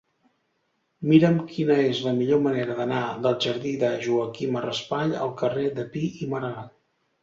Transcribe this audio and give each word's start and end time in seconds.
Mira'm 1.11 1.37
quina 1.51 1.75
és 1.91 2.01
la 2.07 2.15
millor 2.23 2.41
manera 2.47 2.79
d'anar 2.81 3.03
del 3.29 3.39
jardí 3.49 3.77
de 3.87 3.95
Joaquima 4.09 4.67
Raspall 4.69 5.19
al 5.31 5.39
carrer 5.47 5.71
de 5.81 5.91
Pi 5.97 6.07
i 6.29 6.37
Margall. 6.37 6.79